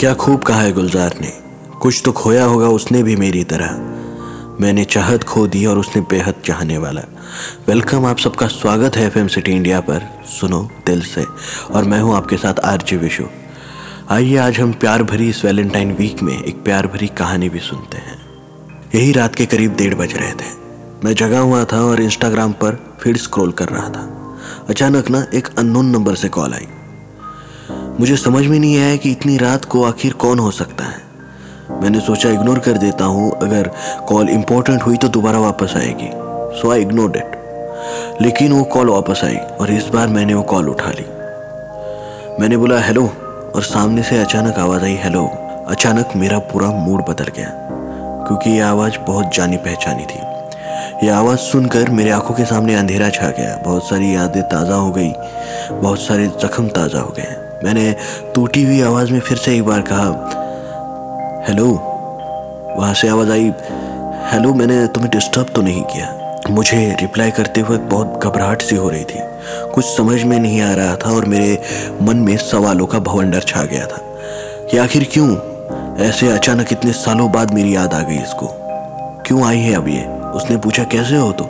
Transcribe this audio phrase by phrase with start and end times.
[0.00, 1.32] क्या खूब कहा है गुलजार ने।
[1.82, 3.70] कुछ तो खोया होगा उसने भी मेरी तरह।
[4.60, 7.00] मैंने चाहत खो दी और उसने बेहद चाहने वाला।
[7.68, 11.24] वेलकम, आप सबका स्वागत है एफएम सिटी इंडिया पर। सुनो दिल से,
[11.74, 13.24] और मैं हूँ आपके साथ आरजे विशु।
[14.10, 17.98] आइए, आज हम प्यार भरी इस वैलेंटाइन वीक में एक प्यार भरी कहानी भी सुनते
[17.98, 18.18] हैं।
[18.94, 20.56] यही रात के करीब डेढ़ बज रहे थे।
[21.04, 24.10] मैं जगा हुआ था और इंस्टाग्राम पर फिर स्क्रॉल कर रहा था।
[24.68, 26.66] अचानक ना एक अननोन नंबर से कॉल आई।
[28.00, 32.00] मुझे समझ में नहीं आया कि इतनी रात को आखिर कौन हो सकता है। मैंने
[32.00, 33.70] सोचा इग्नोर कर देता हूँ, अगर
[34.08, 36.08] कॉल इंपॉर्टेंट हुई तो दोबारा वापस आएगी।
[36.60, 40.68] सो आई इग्नोर इट लेकिन वो कॉल वापस आई, और इस बार मैंने वो कॉल
[40.68, 41.04] उठा ली।
[42.40, 43.04] मैंने बोला हेलो
[43.54, 45.26] और सामने से अचानक आवाज़ आई हेलो
[45.68, 47.50] अचानक मेरा पूरा मूड बदल गया,
[48.26, 53.10] क्योंकि ये आवाज़ बहुत जानी पहचानी थी। यह आवाज़ सुनकर मेरे आँखों के सामने अंधेरा
[53.10, 55.12] छा गया, बहुत सारी यादें ताज़ा हो गई,
[55.72, 57.96] बहुत सारे जख्म ताज़ा हो गए मैंने
[58.34, 60.04] टूटी हुई आवाज़ में फिर से एक बार कहा,
[61.48, 61.66] हेलो।
[62.78, 63.52] वहाँ से आवाज़ आई,
[64.32, 68.88] हेलो, मैंने तुम्हें डिस्टर्ब तो नहीं किया। मुझे रिप्लाई करते हुए बहुत घबराहट सी हो
[68.88, 69.20] रही थी।
[69.74, 71.62] कुछ समझ में नहीं आ रहा था और मेरे
[72.02, 73.98] मन में सवालों का भवंडर छा गया था।
[74.70, 75.36] कि आखिर क्यों?
[75.96, 78.46] ऐसे अचानक इतने सालों बाद मेरी याद आ गई इसको।
[79.26, 80.04] क्यों आई है अब ये?
[80.06, 81.46] उसने पूछा, कैसे हो तुम?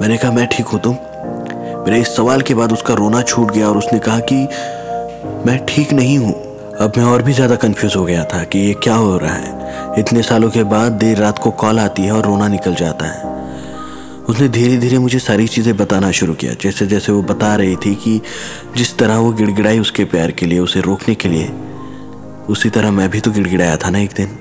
[0.00, 0.96] मैंने कहा, मैं ठीक हूँ तुम।
[1.84, 4.48] मेरे इस सवाल के बाद उसका रोना छूट गया और उसने कहा कि
[5.46, 6.32] मैं ठीक नहीं हूँ।
[6.80, 10.00] अब मैं और भी ज़्यादा कंफ्यूज हो गया था कि ये क्या हो रहा है।
[10.00, 13.32] इतने सालों के बाद देर रात को कॉल आती है और रोना निकल जाता है।
[14.24, 17.94] उसने धीरे धीरे मुझे सारी चीज़ें बताना शुरू किया। जैसे जैसे वो बता रही थी
[17.94, 18.20] कि
[18.76, 21.48] जिस तरह वो गिड़गिड़ाई उसके प्यार के लिए, उसे रोकने के लिए,
[22.48, 24.38] उसी तरह मैं भी तो गिड़गिड़ाया था ना एक दिन।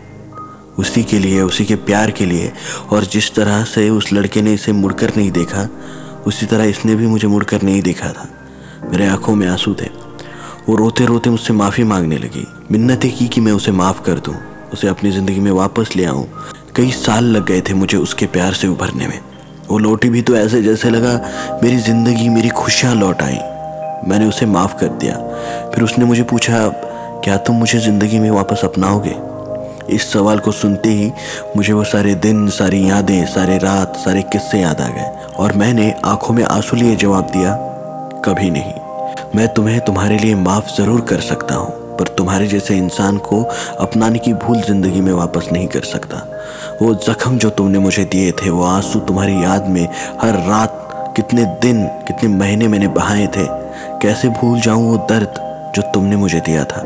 [0.79, 2.51] उसी के लिए, उसी के प्यार के लिए।
[2.91, 5.67] और जिस तरह से उस लड़के ने इसे मुड़कर नहीं देखा,
[6.27, 8.27] उसी तरह इसने भी मुझे मुड़कर नहीं देखा था।
[8.91, 10.02] मेरे आँखों में आँसू थे।
[10.69, 14.35] वो रोते रोते मुझसे माफ़ी मांगने लगी। मिन्नतें की कि मैं उसे माफ़ कर दूँ,
[14.73, 16.25] उसे अपनी ज़िंदगी में वापस ले आऊँ।
[16.75, 19.19] कई साल लग गए थे मुझे उसके प्यार से उभरने में।
[19.67, 21.13] वो लौटी भी तो ऐसे जैसे लगा,
[21.63, 23.37] मेरी ज़िंदगी, मेरी खुशियाँ लौट आई।
[24.07, 25.15] मैंने उसे माफ़ कर दिया।
[25.75, 26.67] फिर उसने मुझे पूछा,
[27.23, 29.15] क्या तुम मुझे ज़िंदगी में वापस अपनाओगे?
[29.95, 31.11] इस सवाल को सुनते ही
[31.55, 35.93] मुझे वो सारे दिन, सारी यादें, सारे रात, सारे किस्से याद आ गए। और मैंने
[36.05, 37.55] आँखों में आँसू लिए जवाब दिया,
[38.25, 38.92] कभी नहीं।
[39.35, 43.41] मैं तुम्हें तुम्हारे लिए माफ़ ज़रूर कर सकता हूँ, पर तुम्हारे जैसे इंसान को
[43.79, 46.17] अपनाने की भूल ज़िंदगी में वापस नहीं कर सकता।
[46.81, 49.83] वो जख्म जो तुमने मुझे दिए थे, वो आँसू तुम्हारी याद में
[50.21, 50.79] हर रात,
[51.17, 53.47] कितने दिन, कितने महीने मैंने बहाए थे।
[54.01, 55.41] कैसे भूल जाऊँ वो दर्द
[55.75, 56.81] जो तुमने मुझे दिया था?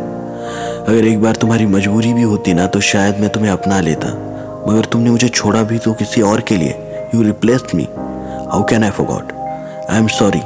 [0.87, 4.13] अगर एक बार तुम्हारी मजबूरी भी होती ना तो शायद मैं तुम्हें अपना लेता।
[4.67, 8.83] मगर तुमने मुझे छोड़ा भी तो किसी और के लिए। You replace me how can
[8.83, 9.31] I God
[9.89, 10.41] I am sorry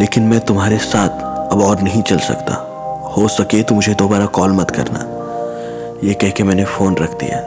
[0.00, 2.54] लेकिन मैं तुम्हारे साथ अब और नहीं चल सकता।
[3.16, 5.06] हो सके तो मुझे दोबारा कॉल मत करना।
[6.04, 7.40] ये कह के मैंने फ़ोन रख दिया।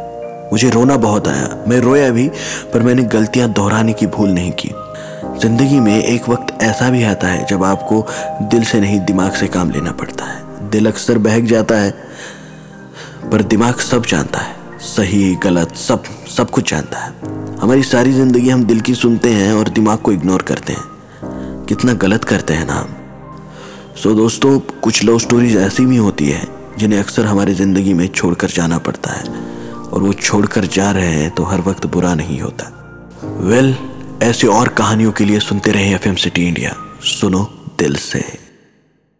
[0.52, 2.28] मुझे रोना बहुत आया। मैं रोया भी,
[2.74, 4.70] पर मैंने गलतियाँ दोहराने की भूल नहीं की।
[5.42, 8.06] ज़िंदगी में एक वक्त ऐसा भी आता है जब आपको
[8.42, 11.92] दिल से नहीं दिमाग से काम लेना पड़ता है। दिल अक्सर बहक जाता है,
[13.32, 16.04] पर दिमाग सब जानता है। सही, गलत, सब
[16.38, 17.12] सब कुछ जानता है।
[17.62, 20.93] हमारी सारी ज़िंदगी हम दिल की सुनते हैं और दिमाग को इग्नोर करते हैं।
[21.70, 22.96] कितना गलत करते हैं ना हम
[24.04, 26.48] सो दोस्तों कुछ लव स्टोरीज ऐसी भी होती है
[26.78, 29.24] जिन्हें अक्सर हमारी ज़िंदगी में छोड़कर जाना पड़ता है
[29.90, 32.72] और वो छोड़कर जा रहे हैं तो हर वक्त बुरा नहीं होता।
[33.40, 37.44] वेल well, ऐसी और कहानियों के लिए सुनते रहें एफ़ सिटी इंडिया सुनो
[37.80, 38.43] दिल से।